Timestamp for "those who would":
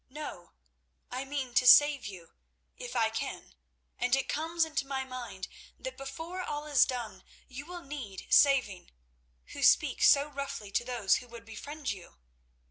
10.83-11.45